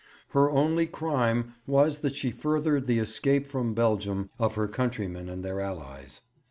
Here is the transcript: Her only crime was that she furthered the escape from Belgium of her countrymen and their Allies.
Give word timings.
Her 0.29 0.49
only 0.49 0.87
crime 0.87 1.53
was 1.67 1.99
that 1.99 2.15
she 2.15 2.31
furthered 2.31 2.87
the 2.87 2.97
escape 2.97 3.45
from 3.45 3.75
Belgium 3.75 4.31
of 4.39 4.55
her 4.55 4.67
countrymen 4.67 5.29
and 5.29 5.45
their 5.45 5.61
Allies. 5.61 6.21